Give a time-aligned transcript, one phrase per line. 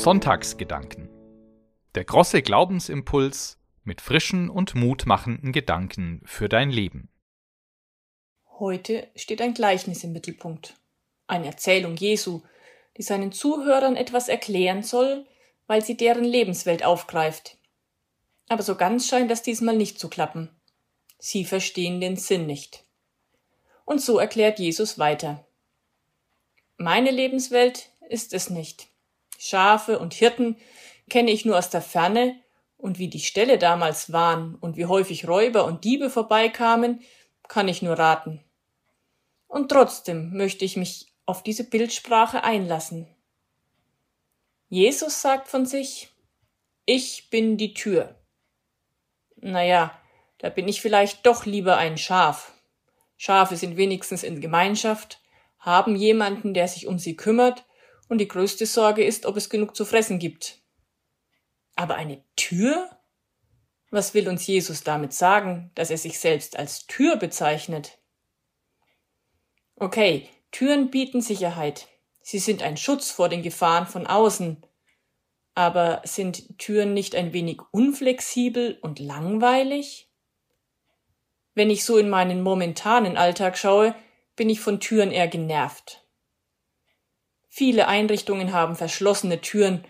[0.00, 1.10] Sonntagsgedanken.
[1.94, 7.10] Der große Glaubensimpuls mit frischen und mutmachenden Gedanken für dein Leben.
[8.58, 10.74] Heute steht ein Gleichnis im Mittelpunkt.
[11.26, 12.40] Eine Erzählung Jesu,
[12.96, 15.26] die seinen Zuhörern etwas erklären soll,
[15.66, 17.58] weil sie deren Lebenswelt aufgreift.
[18.50, 20.50] Aber so ganz scheint das diesmal nicht zu klappen.
[21.20, 22.82] Sie verstehen den Sinn nicht.
[23.84, 25.46] Und so erklärt Jesus weiter.
[26.76, 28.88] Meine Lebenswelt ist es nicht.
[29.38, 30.56] Schafe und Hirten
[31.08, 32.40] kenne ich nur aus der Ferne,
[32.76, 37.02] und wie die Ställe damals waren und wie häufig Räuber und Diebe vorbeikamen,
[37.46, 38.42] kann ich nur raten.
[39.46, 43.06] Und trotzdem möchte ich mich auf diese Bildsprache einlassen.
[44.68, 46.08] Jesus sagt von sich,
[46.86, 48.19] ich bin die Tür.
[49.40, 49.98] Naja,
[50.38, 52.52] da bin ich vielleicht doch lieber ein Schaf.
[53.16, 55.20] Schafe sind wenigstens in Gemeinschaft,
[55.58, 57.66] haben jemanden, der sich um sie kümmert,
[58.08, 60.58] und die größte Sorge ist, ob es genug zu fressen gibt.
[61.76, 62.90] Aber eine Tür?
[63.90, 67.98] Was will uns Jesus damit sagen, dass er sich selbst als Tür bezeichnet?
[69.76, 71.88] Okay, Türen bieten Sicherheit.
[72.20, 74.64] Sie sind ein Schutz vor den Gefahren von außen.
[75.54, 80.08] Aber sind Türen nicht ein wenig unflexibel und langweilig?
[81.54, 83.94] Wenn ich so in meinen momentanen Alltag schaue,
[84.36, 86.06] bin ich von Türen eher genervt.
[87.48, 89.84] Viele Einrichtungen haben verschlossene Türen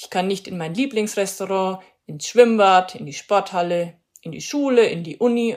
[0.00, 5.02] ich kann nicht in mein Lieblingsrestaurant, ins Schwimmbad, in die Sporthalle, in die Schule, in
[5.02, 5.56] die Uni,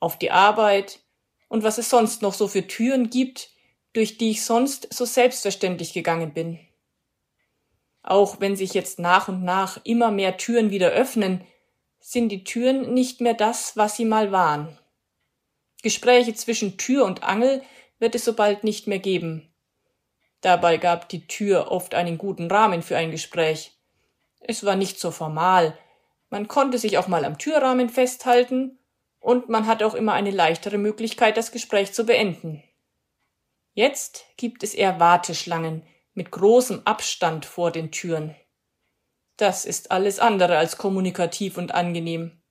[0.00, 1.00] auf die Arbeit
[1.48, 3.50] und was es sonst noch so für Türen gibt,
[3.92, 6.58] durch die ich sonst so selbstverständlich gegangen bin.
[8.02, 11.46] Auch wenn sich jetzt nach und nach immer mehr Türen wieder öffnen,
[12.00, 14.76] sind die Türen nicht mehr das, was sie mal waren.
[15.82, 17.62] Gespräche zwischen Tür und Angel
[17.98, 19.52] wird es so bald nicht mehr geben.
[20.40, 23.72] Dabei gab die Tür oft einen guten Rahmen für ein Gespräch.
[24.40, 25.78] Es war nicht so formal.
[26.28, 28.78] Man konnte sich auch mal am Türrahmen festhalten
[29.20, 32.64] und man hatte auch immer eine leichtere Möglichkeit, das Gespräch zu beenden.
[33.74, 38.34] Jetzt gibt es eher Warteschlangen mit großem Abstand vor den Türen.
[39.36, 42.42] Das ist alles andere als kommunikativ und angenehm.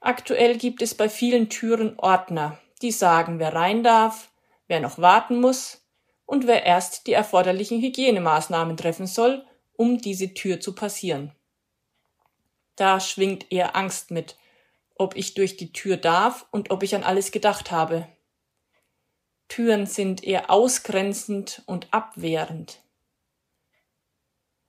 [0.00, 4.30] Aktuell gibt es bei vielen Türen Ordner, die sagen, wer rein darf,
[4.66, 5.86] wer noch warten muss
[6.26, 9.46] und wer erst die erforderlichen Hygienemaßnahmen treffen soll,
[9.76, 11.32] um diese Tür zu passieren.
[12.76, 14.36] Da schwingt eher Angst mit,
[14.96, 18.06] ob ich durch die Tür darf und ob ich an alles gedacht habe.
[19.48, 22.80] Türen sind eher ausgrenzend und abwehrend.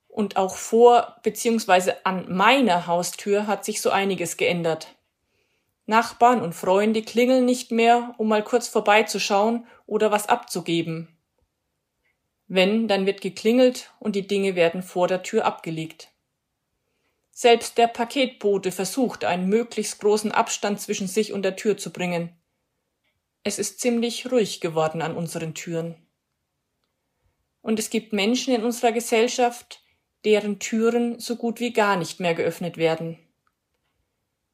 [0.07, 1.93] Und auch vor bzw.
[2.03, 4.95] an meiner Haustür hat sich so einiges geändert.
[5.87, 11.09] Nachbarn und Freunde klingeln nicht mehr, um mal kurz vorbeizuschauen oder was abzugeben.
[12.47, 16.09] Wenn, dann wird geklingelt und die Dinge werden vor der Tür abgelegt.
[17.31, 22.29] Selbst der Paketbote versucht, einen möglichst großen Abstand zwischen sich und der Tür zu bringen.
[23.47, 25.95] Es ist ziemlich ruhig geworden an unseren Türen.
[27.61, 29.83] Und es gibt Menschen in unserer Gesellschaft,
[30.25, 33.19] deren Türen so gut wie gar nicht mehr geöffnet werden.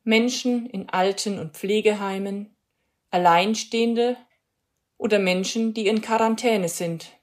[0.03, 2.53] Menschen in Alten- und Pflegeheimen,
[3.11, 4.17] Alleinstehende
[4.97, 7.13] oder Menschen, die in Quarantäne sind.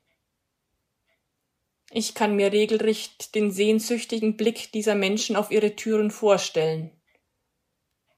[1.91, 6.99] Ich kann mir regelrecht den sehnsüchtigen Blick dieser Menschen auf ihre Türen vorstellen.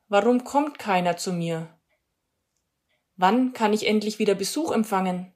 [0.06, 1.79] Warum kommt keiner zu mir?
[3.22, 5.30] Wann kann ich endlich wieder Besuch empfangen?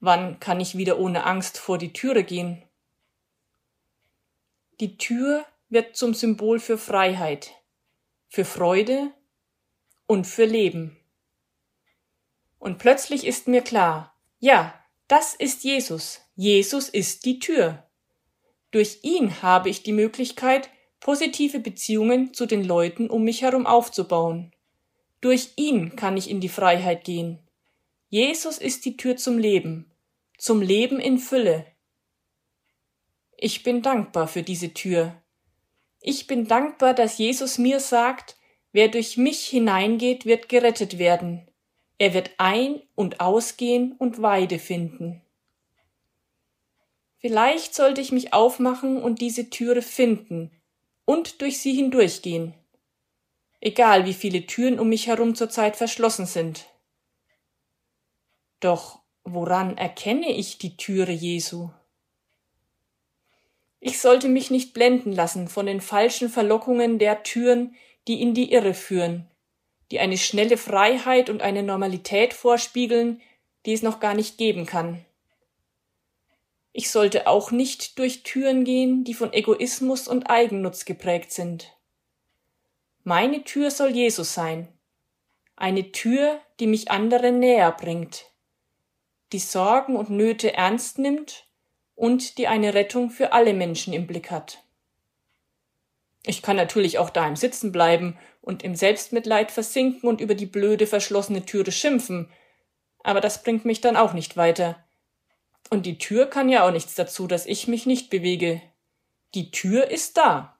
[0.00, 2.62] Wann kann ich wieder ohne Angst vor die Türe gehen?
[4.80, 7.50] Die Tür wird zum Symbol für Freiheit,
[8.30, 9.10] für Freude
[10.06, 10.96] und für Leben.
[12.58, 14.72] Und plötzlich ist mir klar, ja,
[15.08, 16.22] das ist Jesus.
[16.34, 17.86] Jesus ist die Tür.
[18.70, 24.54] Durch ihn habe ich die Möglichkeit, positive Beziehungen zu den Leuten um mich herum aufzubauen.
[25.22, 27.38] Durch ihn kann ich in die Freiheit gehen.
[28.10, 29.90] Jesus ist die Tür zum Leben,
[30.36, 31.64] zum Leben in Fülle.
[33.38, 35.14] Ich bin dankbar für diese Tür.
[36.00, 38.36] Ich bin dankbar, dass Jesus mir sagt,
[38.72, 41.46] wer durch mich hineingeht, wird gerettet werden.
[41.98, 45.22] Er wird ein- und ausgehen und Weide finden.
[47.18, 50.50] Vielleicht sollte ich mich aufmachen und diese Türe finden
[51.04, 52.54] und durch sie hindurchgehen.
[53.64, 56.66] Egal wie viele Türen um mich herum zurzeit verschlossen sind.
[58.58, 61.70] Doch woran erkenne ich die Türe Jesu?
[63.78, 67.76] Ich sollte mich nicht blenden lassen von den falschen Verlockungen der Türen,
[68.08, 69.30] die in die Irre führen,
[69.92, 73.22] die eine schnelle Freiheit und eine Normalität vorspiegeln,
[73.64, 75.04] die es noch gar nicht geben kann.
[76.72, 81.72] Ich sollte auch nicht durch Türen gehen, die von Egoismus und Eigennutz geprägt sind.
[83.04, 84.68] Meine Tür soll Jesus sein,
[85.56, 88.26] eine Tür, die mich anderen näher bringt,
[89.32, 91.48] die Sorgen und Nöte ernst nimmt
[91.96, 94.62] und die eine Rettung für alle Menschen im Blick hat.
[96.24, 100.86] Ich kann natürlich auch daheim sitzen bleiben und im Selbstmitleid versinken und über die blöde
[100.86, 102.30] verschlossene Türe schimpfen,
[103.02, 104.84] aber das bringt mich dann auch nicht weiter.
[105.70, 108.62] Und die Tür kann ja auch nichts dazu, dass ich mich nicht bewege.
[109.34, 110.56] Die Tür ist da,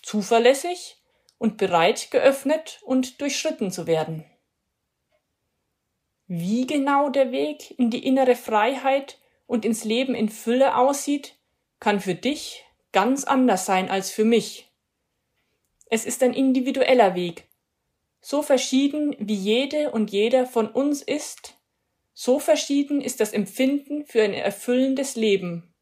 [0.00, 0.96] zuverlässig
[1.44, 4.24] und bereit, geöffnet und durchschritten zu werden.
[6.26, 11.36] Wie genau der Weg in die innere Freiheit und ins Leben in Fülle aussieht,
[11.80, 14.72] kann für dich ganz anders sein als für mich.
[15.90, 17.46] Es ist ein individueller Weg,
[18.22, 21.58] so verschieden wie jede und jeder von uns ist,
[22.14, 25.74] so verschieden ist das Empfinden für ein erfüllendes Leben,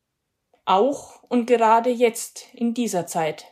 [0.65, 3.47] auch und gerade jetzt in dieser Zeit.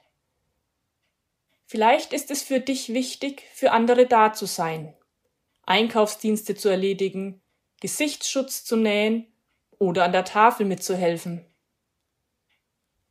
[1.70, 4.92] Vielleicht ist es für dich wichtig, für andere da zu sein,
[5.66, 7.40] Einkaufsdienste zu erledigen,
[7.80, 9.32] Gesichtsschutz zu nähen
[9.78, 11.46] oder an der Tafel mitzuhelfen.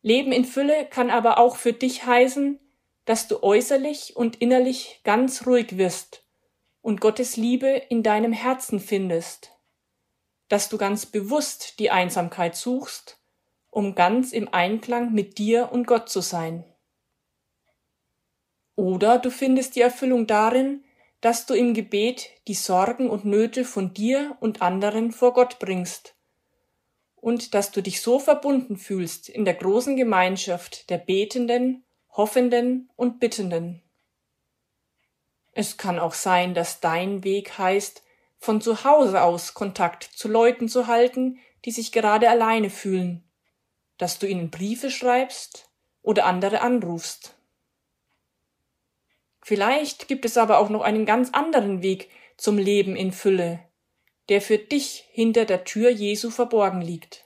[0.02, 2.60] Leben in Fülle kann aber auch für dich heißen,
[3.06, 6.26] dass du äußerlich und innerlich ganz ruhig wirst
[6.82, 9.54] und Gottes Liebe in deinem Herzen findest,
[10.50, 13.22] dass du ganz bewusst die Einsamkeit suchst,
[13.70, 16.69] um ganz im Einklang mit dir und Gott zu sein.
[18.80, 20.86] Oder du findest die Erfüllung darin,
[21.20, 26.16] dass du im Gebet die Sorgen und Nöte von dir und anderen vor Gott bringst
[27.18, 31.84] und dass du dich so verbunden fühlst in der großen Gemeinschaft der Betenden,
[32.16, 33.84] Hoffenden und Bittenden.
[35.52, 38.02] Es kann auch sein, dass dein Weg heißt,
[38.38, 43.30] von zu Hause aus Kontakt zu Leuten zu halten, die sich gerade alleine fühlen,
[43.98, 45.70] dass du ihnen Briefe schreibst
[46.02, 47.36] oder andere anrufst.
[49.50, 53.60] Vielleicht gibt es aber auch noch einen ganz anderen Weg zum Leben in Fülle,
[54.30, 57.26] der für dich hinter der Tür Jesu verborgen liegt.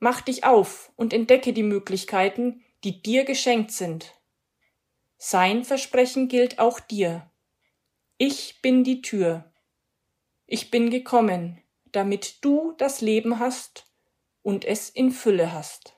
[0.00, 4.12] Mach dich auf und entdecke die Möglichkeiten, die dir geschenkt sind.
[5.16, 7.30] Sein Versprechen gilt auch dir.
[8.18, 9.52] Ich bin die Tür.
[10.46, 11.62] Ich bin gekommen,
[11.92, 13.86] damit du das Leben hast
[14.42, 15.94] und es in Fülle hast.